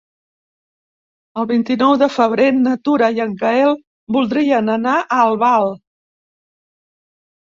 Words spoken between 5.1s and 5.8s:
Albal.